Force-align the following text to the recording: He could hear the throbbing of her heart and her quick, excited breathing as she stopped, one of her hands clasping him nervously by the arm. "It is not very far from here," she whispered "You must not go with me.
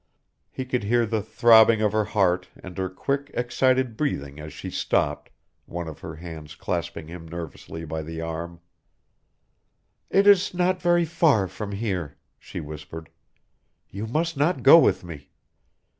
He 0.49 0.65
could 0.65 0.83
hear 0.85 1.05
the 1.05 1.21
throbbing 1.21 1.83
of 1.83 1.91
her 1.91 2.05
heart 2.05 2.49
and 2.55 2.75
her 2.79 2.89
quick, 2.89 3.29
excited 3.35 3.95
breathing 3.95 4.39
as 4.39 4.51
she 4.51 4.71
stopped, 4.71 5.29
one 5.67 5.87
of 5.87 5.99
her 5.99 6.15
hands 6.15 6.55
clasping 6.55 7.07
him 7.07 7.27
nervously 7.27 7.85
by 7.85 8.01
the 8.01 8.19
arm. 8.19 8.61
"It 10.09 10.25
is 10.25 10.55
not 10.55 10.81
very 10.81 11.05
far 11.05 11.47
from 11.47 11.73
here," 11.73 12.17
she 12.39 12.59
whispered 12.59 13.09
"You 13.91 14.07
must 14.07 14.35
not 14.35 14.63
go 14.63 14.79
with 14.79 15.03
me. 15.03 15.29